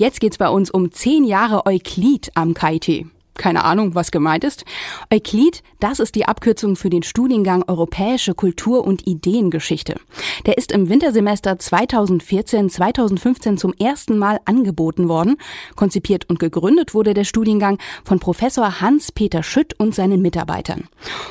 Jetzt 0.00 0.20
geht's 0.20 0.38
bei 0.38 0.48
uns 0.48 0.70
um 0.70 0.92
zehn 0.92 1.24
Jahre 1.24 1.66
Euklid 1.66 2.30
am 2.34 2.54
KIT 2.54 3.04
keine 3.40 3.64
Ahnung, 3.64 3.94
was 3.94 4.10
gemeint 4.10 4.44
ist. 4.44 4.64
Euklid, 5.12 5.62
das 5.80 5.98
ist 5.98 6.14
die 6.14 6.26
Abkürzung 6.26 6.76
für 6.76 6.90
den 6.90 7.02
Studiengang 7.02 7.64
Europäische 7.66 8.34
Kultur- 8.34 8.86
und 8.86 9.06
Ideengeschichte. 9.06 9.96
Der 10.44 10.58
ist 10.58 10.72
im 10.72 10.90
Wintersemester 10.90 11.52
2014-2015 11.52 13.56
zum 13.56 13.72
ersten 13.72 14.18
Mal 14.18 14.40
angeboten 14.44 15.08
worden. 15.08 15.38
Konzipiert 15.74 16.28
und 16.28 16.38
gegründet 16.38 16.92
wurde 16.92 17.14
der 17.14 17.24
Studiengang 17.24 17.78
von 18.04 18.20
Professor 18.20 18.82
Hans-Peter 18.82 19.42
Schütt 19.42 19.72
und 19.78 19.94
seinen 19.94 20.20
Mitarbeitern. 20.20 20.88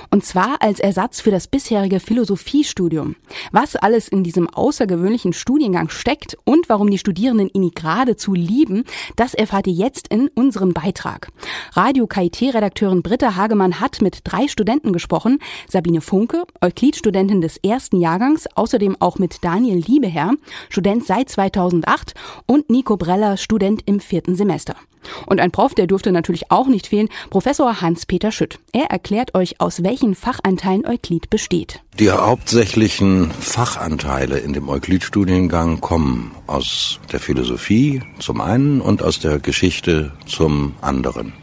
Und 0.10 0.26
zwar 0.26 0.62
als 0.62 0.80
Ersatz 0.80 1.22
für 1.22 1.32
das 1.32 1.48
bisherige 1.48 2.00
Philosophiestudium. 2.00 3.18
Was 3.52 3.76
alles 3.76 4.08
in 4.08 4.24
diesem 4.24 4.50
außergewöhnlichen 4.50 5.34
Studiengang 5.34 5.90
steckt 5.90 6.36
und 6.44 6.70
warum 6.70 6.90
die 6.90 6.98
Studierenden 6.98 7.52
ihn 7.54 7.70
geradezu 7.70 8.34
lieben, 8.34 8.84
das 9.16 9.36
erfahrt 9.36 9.68
ihr 9.68 9.74
jetzt 9.74 10.08
in 10.08 10.28
unserem 10.30 10.74
Beitrag. 10.74 11.28
Radio 11.74 11.99
Radio 12.00 12.08
KIT-Redakteurin 12.08 13.04
Britta 13.04 13.36
Hagemann 13.36 13.82
hat 13.82 14.02
mit 14.02 14.22
drei 14.24 14.48
Studenten 14.48 14.94
gesprochen. 14.94 15.40
Sabine 15.68 16.00
Funke, 16.00 16.44
Euklid-Studentin 16.62 17.42
des 17.42 17.58
ersten 17.58 18.00
Jahrgangs, 18.00 18.48
außerdem 18.56 18.96
auch 19.02 19.20
mit 19.20 19.44
Daniel 19.44 19.84
Liebeherr, 19.86 20.36
Student 20.70 21.06
seit 21.06 21.28
2008 21.28 22.14
und 22.46 22.70
Nico 22.70 22.96
Breller, 22.96 23.36
Student 23.36 23.82
im 23.86 24.00
vierten 24.00 24.36
Semester. 24.36 24.78
Und 25.26 25.42
ein 25.42 25.52
Prof, 25.52 25.76
der 25.76 25.88
durfte 25.88 26.14
natürlich 26.14 26.52
auch 26.52 26.68
nicht 26.68 26.88
fehlen, 26.88 27.10
Professor 27.30 27.82
Hans-Peter 27.82 28.32
Schütt. 28.32 28.60
Er 28.72 28.86
erklärt 28.86 29.36
euch, 29.36 29.60
aus 29.60 29.84
welchen 29.84 30.16
Fachanteilen 30.16 30.86
Euklid 30.86 31.30
besteht. 31.30 31.82
Die 32.00 32.12
hauptsächlichen 32.12 33.30
Fachanteile 33.32 34.38
in 34.40 34.54
dem 34.54 34.70
Euklid-Studiengang 34.70 35.82
kommen 35.82 36.32
aus 36.48 37.02
der 37.12 37.20
Philosophie 37.20 38.02
zum 38.20 38.40
einen 38.40 38.80
und 38.80 39.04
aus 39.04 39.20
der 39.20 39.40
Geschichte 39.40 40.14
zum 40.26 40.76
anderen. 40.80 41.34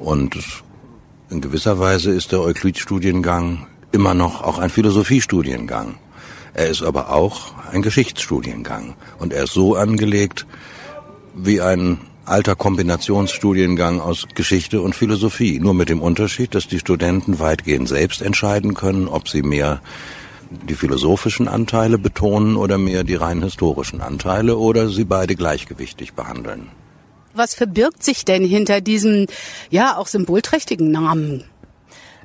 Und 0.00 0.36
in 1.28 1.40
gewisser 1.40 1.78
Weise 1.78 2.10
ist 2.10 2.32
der 2.32 2.40
Euklid-Studiengang 2.40 3.66
immer 3.92 4.14
noch 4.14 4.42
auch 4.42 4.58
ein 4.58 4.70
Philosophiestudiengang. 4.70 5.96
Er 6.54 6.68
ist 6.68 6.82
aber 6.82 7.12
auch 7.12 7.52
ein 7.70 7.82
Geschichtsstudiengang. 7.82 8.94
Und 9.18 9.32
er 9.32 9.44
ist 9.44 9.52
so 9.52 9.76
angelegt 9.76 10.46
wie 11.34 11.60
ein 11.60 11.98
alter 12.24 12.56
Kombinationsstudiengang 12.56 14.00
aus 14.00 14.26
Geschichte 14.34 14.80
und 14.80 14.94
Philosophie. 14.94 15.60
Nur 15.60 15.74
mit 15.74 15.90
dem 15.90 16.00
Unterschied, 16.00 16.54
dass 16.54 16.66
die 16.66 16.78
Studenten 16.78 17.38
weitgehend 17.38 17.88
selbst 17.88 18.22
entscheiden 18.22 18.74
können, 18.74 19.06
ob 19.06 19.28
sie 19.28 19.42
mehr 19.42 19.82
die 20.50 20.74
philosophischen 20.74 21.46
Anteile 21.46 21.98
betonen 21.98 22.56
oder 22.56 22.78
mehr 22.78 23.04
die 23.04 23.14
rein 23.14 23.42
historischen 23.42 24.00
Anteile 24.00 24.56
oder 24.56 24.88
sie 24.88 25.04
beide 25.04 25.36
gleichgewichtig 25.36 26.14
behandeln. 26.14 26.68
Was 27.32 27.54
verbirgt 27.54 28.02
sich 28.02 28.24
denn 28.24 28.44
hinter 28.44 28.80
diesem, 28.80 29.26
ja, 29.70 29.96
auch 29.96 30.06
symbolträchtigen 30.06 30.90
Namen? 30.90 31.44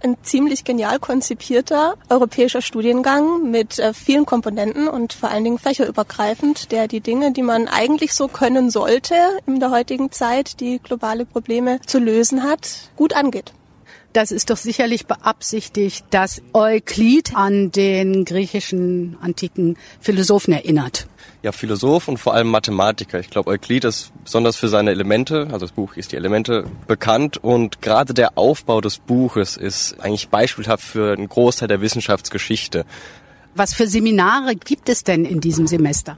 Ein 0.04 0.18
ziemlich 0.22 0.64
genial 0.64 1.00
konzipierter 1.00 1.96
europäischer 2.10 2.62
Studiengang 2.62 3.50
mit 3.50 3.80
äh, 3.80 3.94
vielen 3.94 4.26
Komponenten 4.26 4.88
und 4.88 5.14
vor 5.14 5.30
allen 5.30 5.44
Dingen 5.44 5.58
fächerübergreifend, 5.58 6.72
der 6.72 6.88
die 6.88 7.00
Dinge, 7.00 7.32
die 7.32 7.42
man 7.42 7.68
eigentlich 7.68 8.14
so 8.14 8.28
können 8.28 8.70
sollte 8.70 9.16
in 9.48 9.60
der 9.60 9.72
heutigen 9.72 10.12
Zeit, 10.12 10.60
die 10.60 10.80
globale 10.80 11.26
Probleme 11.26 11.80
zu 11.88 11.98
lösen 12.00 12.44
hat, 12.44 12.92
gut 12.96 13.16
angeht. 13.16 13.54
Das 14.14 14.32
ist 14.32 14.50
doch 14.50 14.58
sicherlich 14.58 15.08
beabsichtigt, 15.08 16.06
dass 16.10 16.42
Euklid 16.54 17.36
an 17.36 17.72
den 17.72 18.24
griechischen 18.24 19.18
antiken 19.22 19.78
Philosophen 20.00 20.54
erinnert. 20.54 21.08
Ja, 21.46 21.52
Philosoph 21.52 22.08
und 22.08 22.18
vor 22.18 22.34
allem 22.34 22.48
Mathematiker. 22.48 23.20
Ich 23.20 23.30
glaube, 23.30 23.52
Euklid 23.52 23.84
ist 23.84 24.12
besonders 24.24 24.56
für 24.56 24.68
seine 24.68 24.90
Elemente, 24.90 25.42
also 25.52 25.60
das 25.60 25.74
Buch 25.74 25.96
ist 25.96 26.12
die 26.12 26.16
Elemente, 26.16 26.66
bekannt 26.88 27.38
und 27.38 27.84
gerade 27.84 28.16
der 28.16 28.36
Aufbau 28.36 28.82
des 28.82 28.98
Buches 28.98 29.56
ist 29.56 30.00
eigentlich 30.00 30.30
beispielhaft 30.30 30.84
für 30.84 31.14
einen 31.14 31.30
Großteil 31.30 31.68
der 31.68 31.82
Wissenschaftsgeschichte. 31.82 32.84
Was 33.54 33.76
für 33.76 33.86
Seminare 33.86 34.56
gibt 34.56 34.90
es 34.90 35.04
denn 35.04 35.24
in 35.24 35.40
diesem 35.40 35.68
Semester? 35.68 36.18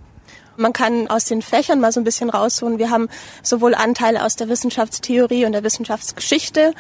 Man 0.58 0.74
kann 0.74 1.08
aus 1.08 1.26
den 1.26 1.44
Fächern 1.44 1.80
mal 1.80 1.92
so 1.92 2.00
ein 2.00 2.04
bisschen 2.04 2.32
rausholen. 2.32 2.80
Wir 2.80 2.90
haben 2.90 3.10
sowohl 3.44 3.76
Anteile 3.76 4.26
aus 4.26 4.36
der 4.36 4.50
Wissenschaftstheorie 4.50 5.46
und 5.46 5.52
der 5.52 5.64
Wissenschaftsgeschichte. 5.64 6.74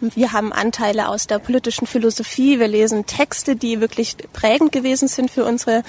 Wir 0.00 0.32
haben 0.32 0.52
Anteile 0.52 1.08
aus 1.08 1.26
der 1.26 1.40
politischen 1.40 1.88
Philosophie. 1.88 2.60
Wir 2.60 2.68
lesen 2.68 3.06
Texte, 3.06 3.56
die 3.56 3.80
wirklich 3.80 4.16
prägend 4.32 4.70
gewesen 4.70 5.08
sind 5.08 5.32
für 5.32 5.44
unsere 5.44 5.82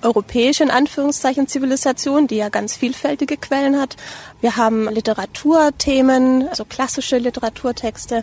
europäische, 0.00 0.62
in 0.62 0.70
Anführungszeichen, 0.70 1.48
Zivilisation, 1.48 2.28
die 2.28 2.36
ja 2.36 2.50
ganz 2.50 2.76
vielfältige 2.76 3.36
Quellen 3.36 3.80
hat. 3.80 3.96
Wir 4.40 4.56
haben 4.56 4.88
Literaturthemen, 4.88 6.48
also 6.48 6.64
klassische 6.64 7.18
Literaturtexte, 7.18 8.22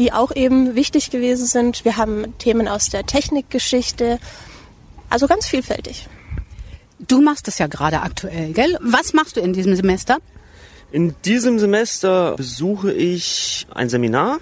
die 0.00 0.12
auch 0.12 0.34
eben 0.34 0.74
wichtig 0.74 1.10
gewesen 1.10 1.46
sind. 1.46 1.84
Wir 1.84 1.96
haben 1.96 2.36
Themen 2.38 2.66
aus 2.66 2.88
der 2.88 3.06
Technikgeschichte, 3.06 4.18
also 5.08 5.28
ganz 5.28 5.46
vielfältig. 5.46 6.08
Du 7.08 7.20
machst 7.20 7.48
das 7.48 7.58
ja 7.58 7.66
gerade 7.66 8.02
aktuell, 8.02 8.52
gell? 8.52 8.78
Was 8.80 9.12
machst 9.12 9.36
du 9.36 9.40
in 9.40 9.52
diesem 9.52 9.74
Semester? 9.74 10.18
In 10.92 11.14
diesem 11.24 11.58
Semester 11.58 12.36
besuche 12.36 12.92
ich 12.92 13.66
ein 13.74 13.88
Seminar, 13.88 14.38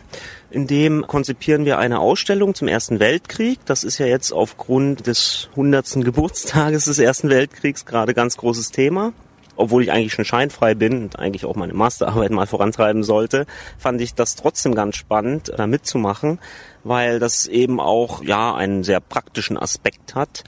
in 0.51 0.67
dem 0.67 1.07
konzipieren 1.07 1.65
wir 1.65 1.79
eine 1.79 2.01
Ausstellung 2.01 2.55
zum 2.55 2.69
Ersten 2.69 2.99
Weltkrieg. 2.99 3.61
Das 3.65 3.85
ist 3.85 3.99
ja 3.99 4.07
jetzt 4.07 4.33
aufgrund 4.33 5.07
des 5.07 5.49
100. 5.53 6.05
Geburtstages 6.05 6.87
des 6.87 6.99
Ersten 6.99 7.31
Weltkriegs 7.31 7.87
gerade 7.87 8.15
ganz 8.15 8.37
großes 8.37 8.73
Thema. 8.73 9.13
Obwohl 9.57 9.83
ich 9.83 9.93
eigentlich 9.93 10.13
schon 10.13 10.25
scheinfrei 10.25 10.75
bin 10.75 11.05
und 11.05 11.19
eigentlich 11.19 11.45
auch 11.45 11.55
meine 11.55 11.75
Masterarbeit 11.75 12.31
mal 12.31 12.47
vorantreiben 12.47 13.05
sollte, 13.05 13.47
fand 13.79 14.01
ich 14.01 14.15
das 14.15 14.35
trotzdem 14.35 14.75
ganz 14.75 14.97
spannend, 14.97 15.53
da 15.57 15.67
mitzumachen, 15.67 16.41
weil 16.83 17.21
das 17.21 17.47
eben 17.47 17.79
auch, 17.79 18.25
ja, 18.25 18.55
einen 18.55 18.85
sehr 18.85 19.01
praktischen 19.01 19.57
Aspekt 19.57 20.15
hat 20.15 20.45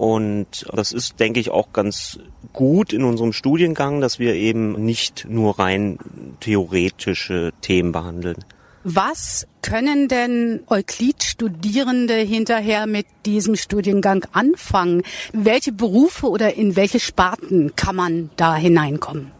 und 0.00 0.64
das 0.72 0.92
ist, 0.92 1.20
denke 1.20 1.40
ich, 1.40 1.50
auch 1.50 1.74
ganz 1.74 2.18
gut 2.54 2.94
in 2.94 3.04
unserem 3.04 3.34
Studiengang, 3.34 4.00
dass 4.00 4.18
wir 4.18 4.34
eben 4.34 4.82
nicht 4.82 5.26
nur 5.28 5.58
rein 5.58 5.98
theoretische 6.40 7.52
Themen 7.60 7.92
behandeln. 7.92 8.42
Was 8.82 9.46
können 9.60 10.08
denn 10.08 10.62
Euklid-Studierende 10.68 12.14
hinterher 12.14 12.86
mit 12.86 13.04
diesem 13.26 13.56
Studiengang 13.56 14.24
anfangen? 14.32 15.02
Welche 15.34 15.70
Berufe 15.70 16.30
oder 16.30 16.54
in 16.54 16.76
welche 16.76 16.98
Sparten 16.98 17.76
kann 17.76 17.94
man 17.94 18.30
da 18.36 18.56
hineinkommen? 18.56 19.32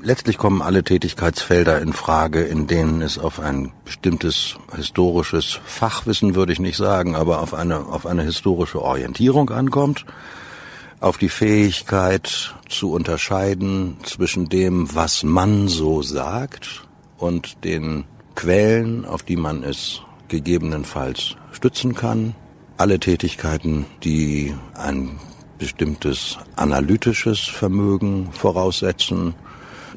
Letztlich 0.00 0.38
kommen 0.38 0.62
alle 0.62 0.84
Tätigkeitsfelder 0.84 1.80
in 1.80 1.92
Frage, 1.92 2.42
in 2.42 2.66
denen 2.66 3.00
es 3.00 3.18
auf 3.18 3.40
ein 3.40 3.72
bestimmtes 3.84 4.56
historisches 4.76 5.58
Fachwissen, 5.64 6.34
würde 6.34 6.52
ich 6.52 6.60
nicht 6.60 6.76
sagen, 6.76 7.16
aber 7.16 7.40
auf 7.40 7.54
eine, 7.54 7.86
auf 7.86 8.06
eine 8.06 8.22
historische 8.22 8.82
Orientierung 8.82 9.50
ankommt, 9.50 10.04
auf 11.00 11.18
die 11.18 11.28
Fähigkeit 11.28 12.54
zu 12.68 12.92
unterscheiden 12.92 13.96
zwischen 14.04 14.48
dem, 14.48 14.94
was 14.94 15.22
man 15.22 15.68
so 15.68 16.02
sagt 16.02 16.86
und 17.16 17.64
den 17.64 18.04
Quellen, 18.34 19.04
auf 19.04 19.22
die 19.22 19.36
man 19.36 19.62
es 19.62 20.02
gegebenenfalls 20.28 21.36
stützen 21.52 21.94
kann. 21.94 22.34
Alle 22.76 23.00
Tätigkeiten, 23.00 23.86
die 24.02 24.54
ein 24.74 25.18
bestimmtes 25.58 26.38
analytisches 26.56 27.40
Vermögen 27.40 28.30
voraussetzen, 28.32 29.34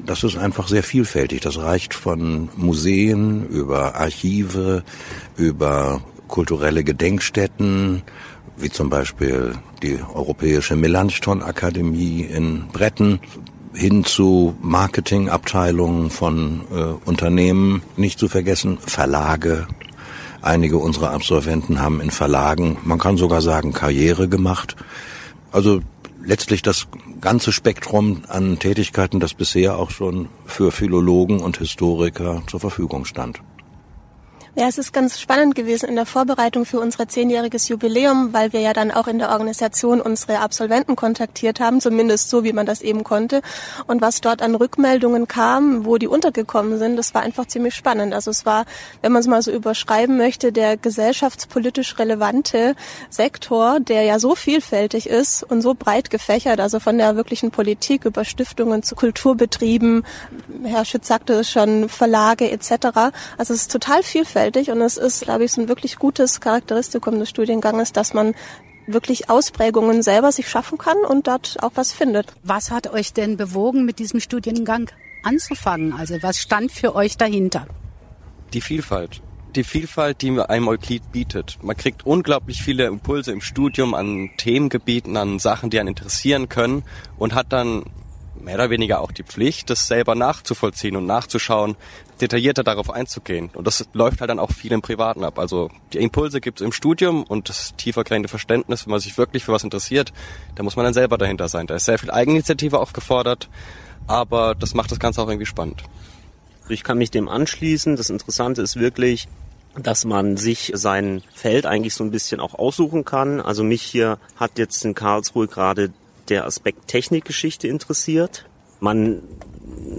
das 0.04 0.24
ist 0.24 0.36
einfach 0.36 0.68
sehr 0.68 0.82
vielfältig. 0.82 1.40
Das 1.40 1.58
reicht 1.58 1.94
von 1.94 2.48
Museen 2.56 3.46
über 3.48 3.96
Archive, 3.96 4.82
über 5.36 6.00
kulturelle 6.28 6.84
Gedenkstätten, 6.84 8.02
wie 8.56 8.70
zum 8.70 8.90
Beispiel 8.90 9.54
die 9.82 9.98
Europäische 10.14 10.76
Melanchthon-Akademie 10.76 12.22
in 12.22 12.68
Bretten, 12.68 13.20
hin 13.74 14.04
zu 14.04 14.56
Marketingabteilungen 14.60 16.10
von 16.10 16.62
äh, 16.72 17.08
Unternehmen, 17.08 17.82
nicht 17.96 18.18
zu 18.18 18.28
vergessen 18.28 18.78
Verlage. 18.78 19.68
Einige 20.42 20.78
unserer 20.78 21.12
Absolventen 21.12 21.80
haben 21.80 22.00
in 22.00 22.10
Verlagen, 22.10 22.78
man 22.84 22.98
kann 22.98 23.16
sogar 23.16 23.42
sagen, 23.42 23.72
Karriere 23.72 24.28
gemacht. 24.28 24.76
Also 25.52 25.80
letztlich 26.28 26.60
das 26.60 26.88
ganze 27.22 27.52
Spektrum 27.52 28.22
an 28.28 28.58
Tätigkeiten, 28.58 29.18
das 29.18 29.32
bisher 29.32 29.78
auch 29.78 29.90
schon 29.90 30.28
für 30.44 30.70
Philologen 30.70 31.40
und 31.40 31.56
Historiker 31.56 32.42
zur 32.46 32.60
Verfügung 32.60 33.06
stand. 33.06 33.40
Ja, 34.58 34.66
es 34.66 34.76
ist 34.76 34.92
ganz 34.92 35.20
spannend 35.20 35.54
gewesen 35.54 35.88
in 35.88 35.94
der 35.94 36.04
Vorbereitung 36.04 36.64
für 36.64 36.80
unser 36.80 37.06
zehnjähriges 37.06 37.68
Jubiläum, 37.68 38.32
weil 38.32 38.52
wir 38.52 38.58
ja 38.58 38.72
dann 38.72 38.90
auch 38.90 39.06
in 39.06 39.20
der 39.20 39.30
Organisation 39.30 40.00
unsere 40.00 40.40
Absolventen 40.40 40.96
kontaktiert 40.96 41.60
haben, 41.60 41.80
zumindest 41.80 42.28
so, 42.28 42.42
wie 42.42 42.52
man 42.52 42.66
das 42.66 42.80
eben 42.80 43.04
konnte. 43.04 43.40
Und 43.86 44.02
was 44.02 44.20
dort 44.20 44.42
an 44.42 44.56
Rückmeldungen 44.56 45.28
kam, 45.28 45.84
wo 45.84 45.96
die 45.96 46.08
untergekommen 46.08 46.76
sind, 46.76 46.96
das 46.96 47.14
war 47.14 47.22
einfach 47.22 47.46
ziemlich 47.46 47.76
spannend. 47.76 48.12
Also 48.12 48.32
es 48.32 48.46
war, 48.46 48.64
wenn 49.00 49.12
man 49.12 49.20
es 49.20 49.28
mal 49.28 49.42
so 49.42 49.52
überschreiben 49.52 50.16
möchte, 50.16 50.50
der 50.50 50.76
gesellschaftspolitisch 50.76 51.96
relevante 52.00 52.74
Sektor, 53.10 53.78
der 53.78 54.02
ja 54.02 54.18
so 54.18 54.34
vielfältig 54.34 55.08
ist 55.08 55.44
und 55.44 55.62
so 55.62 55.74
breit 55.74 56.10
gefächert, 56.10 56.58
also 56.58 56.80
von 56.80 56.98
der 56.98 57.14
wirklichen 57.14 57.52
Politik 57.52 58.04
über 58.04 58.24
Stiftungen 58.24 58.82
zu 58.82 58.96
Kulturbetrieben, 58.96 60.04
Herr 60.64 60.84
Schütz 60.84 61.06
sagte 61.06 61.34
es 61.34 61.48
schon, 61.48 61.88
Verlage 61.88 62.50
etc. 62.50 62.72
Also 63.36 63.54
es 63.54 63.60
ist 63.60 63.70
total 63.70 64.02
vielfältig 64.02 64.47
vielfältig 64.48 64.70
und 64.70 64.80
es 64.80 64.96
ist, 64.96 65.22
glaube 65.22 65.44
ich, 65.44 65.52
so 65.52 65.60
ein 65.60 65.68
wirklich 65.68 65.98
gutes 65.98 66.40
Charakteristikum 66.40 67.18
des 67.18 67.28
Studienganges, 67.28 67.92
dass 67.92 68.14
man 68.14 68.34
wirklich 68.86 69.28
Ausprägungen 69.28 70.02
selber 70.02 70.32
sich 70.32 70.48
schaffen 70.48 70.78
kann 70.78 70.96
und 71.06 71.26
dort 71.26 71.62
auch 71.62 71.72
was 71.74 71.92
findet. 71.92 72.32
Was 72.42 72.70
hat 72.70 72.90
euch 72.92 73.12
denn 73.12 73.36
bewogen, 73.36 73.84
mit 73.84 73.98
diesem 73.98 74.20
Studiengang 74.20 74.90
anzufangen? 75.22 75.92
Also 75.92 76.16
was 76.22 76.38
stand 76.38 76.72
für 76.72 76.94
euch 76.94 77.18
dahinter? 77.18 77.66
Die 78.54 78.62
Vielfalt. 78.62 79.20
Die 79.54 79.64
Vielfalt, 79.64 80.22
die 80.22 80.40
einem 80.40 80.68
Euklid 80.68 81.12
bietet. 81.12 81.58
Man 81.62 81.76
kriegt 81.76 82.06
unglaublich 82.06 82.62
viele 82.62 82.86
Impulse 82.86 83.32
im 83.32 83.40
Studium 83.40 83.94
an 83.94 84.30
Themengebieten, 84.38 85.16
an 85.16 85.38
Sachen, 85.38 85.68
die 85.68 85.78
einen 85.80 85.88
interessieren 85.88 86.48
können 86.48 86.84
und 87.18 87.34
hat 87.34 87.52
dann 87.52 87.84
mehr 88.40 88.54
oder 88.54 88.70
weniger 88.70 89.00
auch 89.00 89.12
die 89.12 89.22
Pflicht, 89.22 89.70
das 89.70 89.86
selber 89.86 90.14
nachzuvollziehen 90.14 90.96
und 90.96 91.06
nachzuschauen, 91.06 91.76
detaillierter 92.20 92.64
darauf 92.64 92.90
einzugehen. 92.90 93.50
Und 93.54 93.66
das 93.66 93.88
läuft 93.92 94.20
halt 94.20 94.30
dann 94.30 94.38
auch 94.38 94.50
viel 94.50 94.72
im 94.72 94.82
Privaten 94.82 95.24
ab. 95.24 95.38
Also 95.38 95.70
die 95.92 95.98
Impulse 95.98 96.40
gibt 96.40 96.60
es 96.60 96.64
im 96.64 96.72
Studium 96.72 97.22
und 97.24 97.48
das 97.48 97.74
tiefergehende 97.76 98.28
Verständnis, 98.28 98.86
wenn 98.86 98.90
man 98.92 99.00
sich 99.00 99.16
wirklich 99.18 99.44
für 99.44 99.52
was 99.52 99.64
interessiert, 99.64 100.12
da 100.54 100.62
muss 100.62 100.76
man 100.76 100.84
dann 100.84 100.94
selber 100.94 101.18
dahinter 101.18 101.48
sein. 101.48 101.66
Da 101.66 101.76
ist 101.76 101.84
sehr 101.84 101.98
viel 101.98 102.10
Eigeninitiative 102.10 102.78
auch 102.78 102.92
gefordert, 102.92 103.48
aber 104.06 104.54
das 104.54 104.74
macht 104.74 104.90
das 104.90 104.98
Ganze 104.98 105.22
auch 105.22 105.28
irgendwie 105.28 105.46
spannend. 105.46 105.82
Ich 106.68 106.84
kann 106.84 106.98
mich 106.98 107.10
dem 107.10 107.28
anschließen. 107.28 107.96
Das 107.96 108.10
Interessante 108.10 108.62
ist 108.62 108.76
wirklich, 108.76 109.26
dass 109.82 110.04
man 110.04 110.36
sich 110.36 110.72
sein 110.74 111.22
Feld 111.34 111.66
eigentlich 111.66 111.94
so 111.94 112.04
ein 112.04 112.10
bisschen 112.10 112.40
auch 112.40 112.54
aussuchen 112.54 113.04
kann. 113.04 113.40
Also 113.40 113.62
mich 113.64 113.82
hier 113.82 114.18
hat 114.36 114.58
jetzt 114.58 114.84
in 114.84 114.94
Karlsruhe 114.94 115.46
gerade 115.46 115.92
der 116.28 116.46
Aspekt 116.46 116.88
Technikgeschichte 116.88 117.68
interessiert. 117.68 118.46
Man 118.80 119.22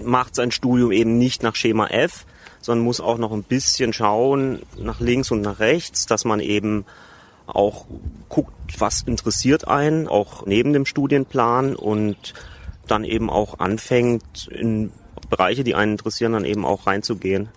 macht 0.04 0.34
sein 0.34 0.50
Studium 0.50 0.92
eben 0.92 1.18
nicht 1.18 1.42
nach 1.42 1.56
Schema 1.56 1.88
F, 1.88 2.24
sondern 2.60 2.84
muss 2.84 3.00
auch 3.00 3.18
noch 3.18 3.32
ein 3.32 3.42
bisschen 3.42 3.92
schauen 3.92 4.62
nach 4.78 5.00
links 5.00 5.30
und 5.30 5.40
nach 5.40 5.60
rechts, 5.60 6.06
dass 6.06 6.24
man 6.24 6.40
eben 6.40 6.84
auch 7.46 7.86
guckt, 8.28 8.52
was 8.78 9.02
interessiert 9.02 9.66
einen, 9.66 10.08
auch 10.08 10.46
neben 10.46 10.72
dem 10.72 10.86
Studienplan 10.86 11.74
und 11.74 12.34
dann 12.86 13.04
eben 13.04 13.30
auch 13.30 13.58
anfängt, 13.58 14.48
in 14.48 14.92
Bereiche, 15.28 15.64
die 15.64 15.74
einen 15.74 15.92
interessieren, 15.92 16.32
dann 16.32 16.44
eben 16.44 16.64
auch 16.64 16.86
reinzugehen. 16.86 17.48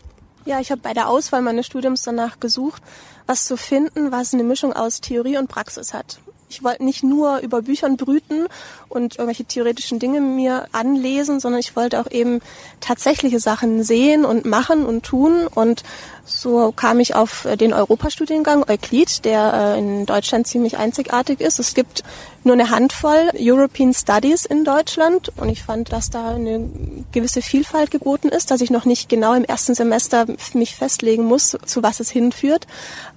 Ja, 0.46 0.60
ich 0.60 0.72
habe 0.72 0.82
bei 0.82 0.94
der 0.94 1.10
Auswahl 1.10 1.42
meines 1.42 1.66
Studiums 1.66 2.04
danach 2.04 2.40
gesucht, 2.40 2.82
was 3.26 3.46
zu 3.46 3.56
finden, 3.56 4.12
was 4.12 4.34
eine 4.34 4.44
Mischung 4.44 4.74
aus 4.74 5.00
Theorie 5.00 5.38
und 5.38 5.48
Praxis 5.48 5.94
hat. 5.94 6.20
Ich 6.54 6.64
wollte 6.64 6.84
nicht 6.84 7.04
nur 7.04 7.40
über 7.40 7.64
Büchern 7.64 7.98
brüten 7.98 8.46
und 8.90 9.16
irgendwelche 9.16 9.46
theoretischen 9.46 9.98
Dinge 9.98 10.22
mir 10.22 10.68
anlesen, 10.72 11.40
sondern 11.40 11.60
ich 11.60 11.76
wollte 11.76 12.00
auch 12.00 12.12
eben 12.12 12.42
tatsächliche 12.80 13.40
Sachen 13.40 13.84
sehen 13.84 14.24
und 14.24 14.46
machen 14.46 14.86
und 14.86 15.04
tun. 15.04 15.48
Und 15.48 15.82
so 16.26 16.72
kam 16.72 17.00
ich 17.00 17.16
auf 17.16 17.48
den 17.60 17.74
Europastudiengang 17.74 18.70
Euklid, 18.70 19.26
der 19.26 19.76
äh, 19.76 19.80
in 19.80 20.06
Deutschland 20.06 20.46
ziemlich 20.46 20.78
einzigartig 20.78 21.42
ist. 21.42 21.58
Es 21.58 21.74
gibt 21.74 22.04
nur 22.46 22.54
eine 22.54 22.70
Handvoll 22.70 23.32
European 23.38 23.94
Studies 23.94 24.46
in 24.46 24.64
Deutschland 24.64 25.32
und 25.38 25.50
ich 25.50 25.64
fand, 25.64 25.92
dass 25.92 26.10
da 26.10 26.36
eine 26.36 26.70
gewisse 27.12 27.42
Vielfalt 27.42 27.92
geboten 27.92 28.30
ist, 28.30 28.52
dass 28.52 28.62
ich 28.62 28.70
noch 28.70 28.86
nicht 28.86 29.10
genau 29.10 29.34
im 29.34 29.44
ersten 29.44 29.76
Semester 29.76 30.26
mich 30.54 30.76
festlegen 30.76 31.24
muss, 31.24 31.58
zu 31.66 31.84
was 31.84 32.00
es 32.00 32.10
hinführt, 32.10 32.68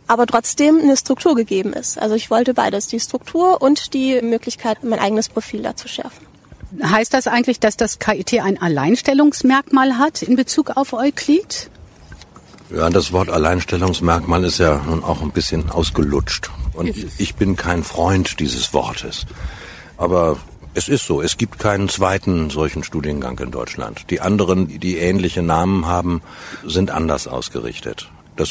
aber 0.06 0.26
trotzdem 0.26 0.80
eine 0.80 0.96
Struktur 0.96 1.34
gegeben 1.34 1.72
ist. 1.72 1.98
Also 1.98 2.14
ich 2.14 2.30
wollte 2.30 2.54
beides, 2.54 2.86
die 2.86 3.00
Struktur 3.00 3.62
und 3.62 3.94
die 3.94 4.20
Möglichkeit, 4.22 4.84
mein 4.84 4.98
eigenes 4.98 5.28
Profil 5.28 5.62
da 5.62 5.76
zu 5.76 5.88
schärfen. 5.88 6.26
Heißt 6.82 7.14
das 7.14 7.26
eigentlich, 7.26 7.60
dass 7.60 7.76
das 7.76 7.98
KIT 7.98 8.40
ein 8.40 8.60
Alleinstellungsmerkmal 8.60 9.98
hat 9.98 10.22
in 10.22 10.36
Bezug 10.36 10.76
auf 10.76 10.92
Euklid? 10.92 11.70
Ja, 12.74 12.90
das 12.90 13.12
Wort 13.12 13.30
Alleinstellungsmerkmal 13.30 14.42
ist 14.44 14.58
ja 14.58 14.82
nun 14.88 15.04
auch 15.04 15.22
ein 15.22 15.30
bisschen 15.30 15.70
ausgelutscht. 15.70 16.50
Und 16.72 16.92
ich 17.16 17.36
bin 17.36 17.54
kein 17.54 17.84
Freund 17.84 18.40
dieses 18.40 18.72
Wortes. 18.74 19.24
Aber 19.96 20.38
es 20.74 20.88
ist 20.88 21.06
so, 21.06 21.22
es 21.22 21.36
gibt 21.36 21.60
keinen 21.60 21.88
zweiten 21.88 22.50
solchen 22.50 22.82
Studiengang 22.82 23.38
in 23.38 23.52
Deutschland. 23.52 24.10
Die 24.10 24.20
anderen, 24.20 24.80
die 24.80 24.98
ähnliche 24.98 25.42
Namen 25.42 25.86
haben, 25.86 26.22
sind 26.64 26.90
anders 26.90 27.28
ausgerichtet. 27.28 28.10
Das 28.34 28.50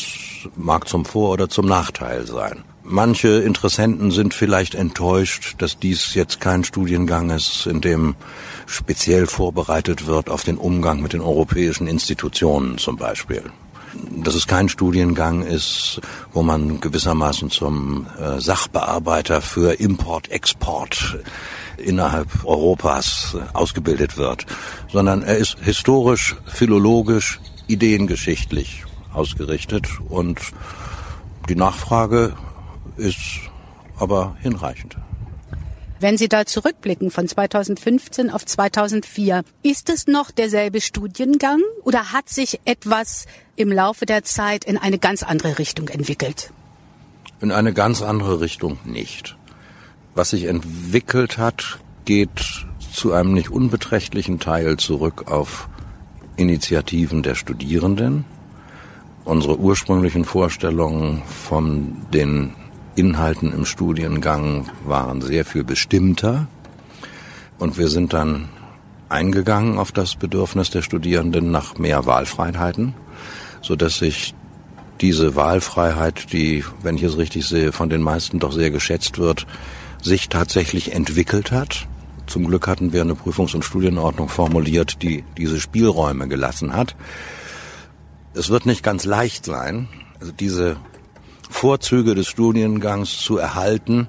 mag 0.56 0.88
zum 0.88 1.04
Vor- 1.04 1.32
oder 1.32 1.50
zum 1.50 1.66
Nachteil 1.68 2.26
sein. 2.26 2.64
Manche 2.84 3.42
Interessenten 3.42 4.12
sind 4.12 4.34
vielleicht 4.34 4.76
enttäuscht, 4.76 5.56
dass 5.58 5.78
dies 5.78 6.14
jetzt 6.14 6.40
kein 6.40 6.64
Studiengang 6.64 7.32
ist, 7.32 7.68
in 7.68 7.82
dem 7.82 8.16
speziell 8.66 9.28
vorbereitet 9.28 10.08
wird 10.08 10.30
auf 10.30 10.44
den 10.44 10.58
Umgang 10.58 11.02
mit 11.02 11.14
den 11.14 11.22
europäischen 11.22 11.88
Institutionen 11.88 12.78
zum 12.78 12.96
Beispiel 12.96 13.44
dass 14.24 14.36
es 14.36 14.48
kein 14.48 14.70
Studiengang 14.70 15.44
ist, 15.44 16.02
wo 16.34 16.44
man 16.44 16.80
gewissermaßen 16.80 17.50
zum 17.50 18.08
äh, 18.20 18.40
Sachbearbeiter 18.40 19.42
für 19.42 19.80
Import, 19.80 20.30
Export 20.30 21.20
innerhalb 21.78 22.46
Europas 22.46 23.38
ausgebildet 23.54 24.18
wird, 24.18 24.46
sondern 24.92 25.24
er 25.24 25.38
ist 25.38 25.58
historisch, 25.62 26.36
philologisch, 26.46 27.40
ideengeschichtlich 27.68 28.84
ausgerichtet 29.14 29.88
und 30.10 30.40
die 31.50 31.56
Nachfrage 31.56 32.34
ist 32.98 33.40
aber 33.98 34.36
hinreichend. 34.42 34.98
Wenn 36.00 36.18
Sie 36.18 36.28
da 36.28 36.46
zurückblicken 36.46 37.10
von 37.10 37.28
2015 37.28 38.30
auf 38.30 38.46
2004, 38.46 39.44
ist 39.64 39.90
es 39.90 40.08
noch 40.08 40.30
derselbe 40.30 40.82
Studiengang 40.82 41.62
oder 41.84 42.12
hat 42.12 42.28
sich 42.28 42.60
etwas 42.66 43.28
im 43.56 43.72
Laufe 43.72 44.06
der 44.06 44.24
Zeit 44.24 44.66
in 44.66 44.78
eine 44.78 45.00
ganz 45.00 45.24
andere 45.24 45.58
Richtung 45.58 45.88
entwickelt? 45.88 46.52
In 47.40 47.52
eine 47.52 47.72
ganz 47.72 48.02
andere 48.02 48.42
Richtung 48.42 48.78
nicht. 48.84 49.38
Was 50.16 50.32
sich 50.32 50.46
entwickelt 50.46 51.38
hat, 51.38 51.80
geht 52.04 52.66
zu 52.94 53.14
einem 53.14 53.34
nicht 53.34 53.50
unbeträchtlichen 53.50 54.40
Teil 54.40 54.78
zurück 54.78 55.32
auf 55.32 55.70
Initiativen 56.36 57.24
der 57.24 57.36
Studierenden. 57.36 58.26
Unsere 59.24 59.58
ursprünglichen 59.58 60.26
Vorstellungen 60.26 61.24
von 61.24 62.06
den 62.14 62.54
Inhalten 62.96 63.54
im 63.54 63.66
Studiengang 63.66 64.70
waren 64.86 65.22
sehr 65.22 65.46
viel 65.46 65.64
bestimmter. 65.64 66.48
Und 67.58 67.78
wir 67.78 67.88
sind 67.88 68.14
dann 68.14 68.50
eingegangen 69.10 69.78
auf 69.78 69.92
das 69.92 70.16
Bedürfnis 70.16 70.70
der 70.70 70.82
Studierenden 70.82 71.52
nach 71.52 71.78
mehr 71.78 72.06
Wahlfreiheiten, 72.06 72.94
so 73.62 73.76
dass 73.76 73.98
sich 73.98 74.34
diese 75.02 75.36
Wahlfreiheit, 75.36 76.32
die, 76.32 76.64
wenn 76.82 76.96
ich 76.96 77.04
es 77.04 77.18
richtig 77.18 77.46
sehe, 77.46 77.72
von 77.72 77.90
den 77.90 78.02
meisten 78.02 78.40
doch 78.40 78.52
sehr 78.52 78.72
geschätzt 78.72 79.18
wird, 79.18 79.46
sich 80.02 80.30
tatsächlich 80.30 80.94
entwickelt 80.94 81.52
hat. 81.52 81.88
Zum 82.28 82.48
Glück 82.48 82.68
hatten 82.68 82.94
wir 82.94 83.02
eine 83.02 83.14
Prüfungs- 83.14 83.56
und 83.56 83.64
Studienordnung 83.64 84.30
formuliert, 84.30 85.02
die 85.02 85.24
diese 85.38 85.60
Spielräume 85.60 86.28
gelassen 86.28 86.74
hat. 86.74 86.96
Es 88.34 88.50
wird 88.50 88.66
nicht 88.66 88.84
ganz 88.84 89.06
leicht 89.06 89.46
sein, 89.46 89.88
also 90.20 90.32
diese 90.32 90.78
Vorzüge 91.50 92.16
des 92.16 92.28
Studiengangs 92.28 93.18
zu 93.18 93.38
erhalten 93.38 94.08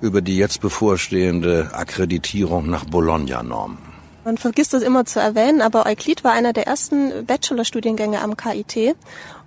über 0.00 0.22
die 0.22 0.36
jetzt 0.36 0.60
bevorstehende 0.60 1.70
Akkreditierung 1.72 2.70
nach 2.70 2.84
Bologna-Normen. 2.84 3.78
Man 4.24 4.38
vergisst 4.38 4.74
das 4.74 4.82
immer 4.82 5.04
zu 5.04 5.18
erwähnen, 5.20 5.62
aber 5.62 5.86
Euklid 5.86 6.24
war 6.24 6.32
einer 6.32 6.52
der 6.52 6.66
ersten 6.66 7.26
Bachelorstudiengänge 7.26 8.20
am 8.20 8.36
KIT 8.36 8.94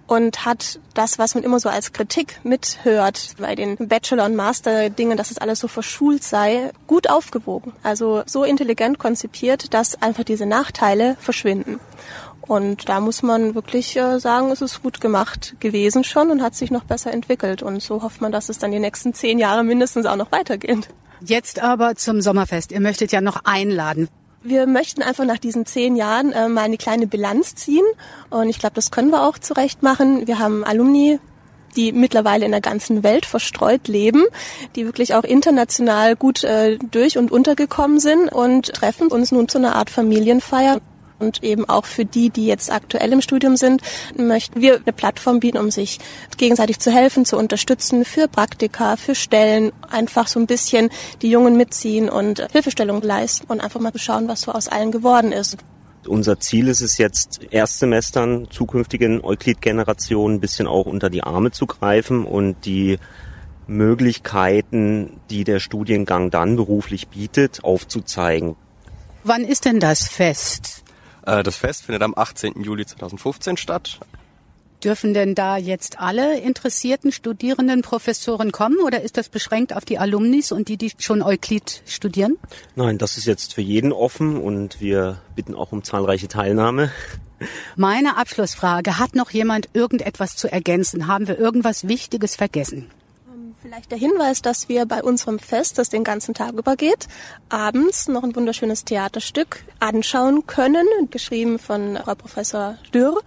und 0.07 0.45
hat 0.45 0.79
das, 0.93 1.17
was 1.19 1.35
man 1.35 1.43
immer 1.43 1.59
so 1.59 1.69
als 1.69 1.93
Kritik 1.93 2.39
mithört 2.43 3.35
bei 3.39 3.55
den 3.55 3.77
Bachelor- 3.87 4.25
und 4.25 4.35
Master-Dingen, 4.35 5.17
dass 5.17 5.31
es 5.31 5.37
alles 5.37 5.59
so 5.59 5.67
verschult 5.67 6.23
sei, 6.23 6.71
gut 6.87 7.09
aufgewogen. 7.09 7.73
Also 7.83 8.23
so 8.25 8.43
intelligent 8.43 8.99
konzipiert, 8.99 9.73
dass 9.73 10.01
einfach 10.01 10.23
diese 10.23 10.45
Nachteile 10.45 11.15
verschwinden. 11.19 11.79
Und 12.45 12.89
da 12.89 12.99
muss 12.99 13.23
man 13.23 13.55
wirklich 13.55 13.95
äh, 13.95 14.19
sagen, 14.19 14.51
es 14.51 14.61
ist 14.61 14.83
gut 14.83 14.99
gemacht 14.99 15.55
gewesen 15.59 16.03
schon 16.03 16.29
und 16.29 16.41
hat 16.41 16.55
sich 16.55 16.71
noch 16.71 16.83
besser 16.83 17.11
entwickelt. 17.11 17.63
Und 17.63 17.81
so 17.81 18.03
hofft 18.03 18.19
man, 18.19 18.31
dass 18.31 18.49
es 18.49 18.59
dann 18.59 18.71
die 18.71 18.79
nächsten 18.79 19.13
zehn 19.13 19.39
Jahre 19.39 19.63
mindestens 19.63 20.05
auch 20.05 20.17
noch 20.17 20.31
weitergeht. 20.31 20.89
Jetzt 21.21 21.61
aber 21.61 21.95
zum 21.95 22.21
Sommerfest. 22.21 22.73
Ihr 22.73 22.81
möchtet 22.81 23.13
ja 23.13 23.21
noch 23.21 23.45
einladen. 23.45 24.09
Wir 24.41 24.67
möchten 24.67 25.01
einfach 25.01 25.23
nach 25.23 25.37
diesen 25.37 25.65
zehn 25.65 25.95
Jahren 25.95 26.33
äh, 26.33 26.49
mal 26.49 26.63
eine 26.63 26.75
kleine 26.75 27.07
Bilanz 27.07 27.55
ziehen 27.55 27.85
und 28.29 28.49
ich 28.49 28.59
glaube, 28.59 28.75
das 28.75 28.91
können 28.91 29.09
wir 29.09 29.23
auch 29.23 29.39
zurecht 29.39 29.83
machen. 29.83 30.27
Wir 30.27 30.37
haben 30.37 30.65
Alumni 30.65 31.19
die 31.75 31.91
mittlerweile 31.91 32.45
in 32.45 32.51
der 32.51 32.61
ganzen 32.61 33.03
Welt 33.03 33.25
verstreut 33.25 33.87
leben, 33.87 34.25
die 34.75 34.85
wirklich 34.85 35.15
auch 35.15 35.23
international 35.23 36.15
gut 36.15 36.43
äh, 36.43 36.77
durch 36.77 37.17
und 37.17 37.31
untergekommen 37.31 37.99
sind 37.99 38.31
und 38.31 38.73
treffen 38.73 39.07
uns 39.07 39.31
nun 39.31 39.47
zu 39.47 39.57
einer 39.57 39.75
Art 39.75 39.89
Familienfeier. 39.89 40.81
Und 41.23 41.43
eben 41.43 41.67
auch 41.69 41.85
für 41.85 42.05
die, 42.05 42.29
die 42.29 42.45
jetzt 42.45 42.71
aktuell 42.71 43.13
im 43.13 43.21
Studium 43.21 43.55
sind, 43.55 43.81
möchten 44.17 44.61
wir 44.61 44.75
eine 44.75 44.93
Plattform 44.93 45.39
bieten, 45.39 45.57
um 45.57 45.71
sich 45.71 45.99
gegenseitig 46.37 46.79
zu 46.79 46.91
helfen, 46.91 47.25
zu 47.25 47.37
unterstützen 47.37 48.03
für 48.03 48.27
Praktika, 48.27 48.97
für 48.97 49.15
Stellen, 49.15 49.71
einfach 49.89 50.27
so 50.27 50.39
ein 50.39 50.47
bisschen 50.47 50.89
die 51.21 51.29
Jungen 51.29 51.55
mitziehen 51.55 52.09
und 52.09 52.45
Hilfestellung 52.51 53.01
leisten 53.01 53.45
und 53.47 53.61
einfach 53.61 53.79
mal 53.79 53.91
schauen, 53.95 54.27
was 54.27 54.41
so 54.41 54.51
aus 54.51 54.67
allen 54.67 54.91
geworden 54.91 55.31
ist. 55.31 55.57
Unser 56.05 56.39
Ziel 56.39 56.67
ist 56.67 56.81
es 56.81 56.97
jetzt, 56.97 57.39
Erstsemestern, 57.51 58.47
zukünftigen 58.49 59.23
Euklid-Generationen 59.23 60.35
ein 60.35 60.39
bisschen 60.41 60.67
auch 60.67 60.85
unter 60.85 61.09
die 61.09 61.23
Arme 61.23 61.51
zu 61.51 61.65
greifen 61.65 62.25
und 62.25 62.65
die 62.65 62.99
Möglichkeiten, 63.67 65.21
die 65.29 65.45
der 65.45 65.59
Studiengang 65.59 66.29
dann 66.29 66.57
beruflich 66.57 67.07
bietet, 67.07 67.63
aufzuzeigen. 67.63 68.57
Wann 69.23 69.45
ist 69.45 69.63
denn 69.63 69.79
das 69.79 70.09
Fest? 70.09 70.72
Äh, 71.25 71.43
das 71.43 71.55
Fest 71.55 71.83
findet 71.83 72.03
am 72.03 72.13
18. 72.15 72.61
Juli 72.61 72.85
2015 72.85 73.57
statt. 73.57 73.99
Dürfen 74.83 75.13
denn 75.13 75.33
da 75.33 75.55
jetzt 75.55 75.99
alle 75.99 76.39
interessierten 76.39 77.13
Studierenden, 77.13 77.83
Professoren 77.83 78.51
kommen 78.51 78.79
oder 78.85 79.01
ist 79.01 79.15
das 79.15 79.29
beschränkt 79.29 79.73
auf 79.73 79.85
die 79.85 79.97
Alumnis 79.97 80.51
und 80.51 80.67
die, 80.67 80.75
die 80.75 80.91
schon 80.97 81.21
Euklid 81.21 81.83
studieren? 81.85 82.37
Nein, 82.75 82.97
das 82.97 83.17
ist 83.17 83.25
jetzt 83.25 83.53
für 83.53 83.61
jeden 83.61 83.93
offen 83.93 84.35
und 84.35 84.81
wir 84.81 85.21
bitten 85.35 85.55
auch 85.55 85.71
um 85.71 85.83
zahlreiche 85.83 86.27
Teilnahme. 86.27 86.91
Meine 87.77 88.17
Abschlussfrage, 88.17 88.99
hat 88.99 89.15
noch 89.15 89.31
jemand 89.31 89.69
irgendetwas 89.73 90.35
zu 90.35 90.51
ergänzen? 90.51 91.07
Haben 91.07 91.29
wir 91.29 91.39
irgendwas 91.39 91.87
Wichtiges 91.87 92.35
vergessen? 92.35 92.89
Vielleicht 93.63 93.91
der 93.91 93.97
Hinweis, 93.97 94.41
dass 94.41 94.67
wir 94.67 94.85
bei 94.85 95.01
unserem 95.01 95.39
Fest, 95.39 95.77
das 95.77 95.89
den 95.89 96.03
ganzen 96.03 96.33
Tag 96.33 96.51
übergeht, 96.51 97.07
abends 97.47 98.09
noch 98.09 98.21
ein 98.21 98.35
wunderschönes 98.35 98.83
Theaterstück 98.83 99.63
anschauen 99.79 100.45
können, 100.45 100.85
geschrieben 101.11 101.57
von 101.59 101.97
Frau 102.03 102.15
Professor 102.15 102.77
Dürr 102.93 103.21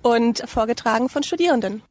und 0.00 0.48
vorgetragen 0.48 1.08
von 1.08 1.24
Studierenden. 1.24 1.82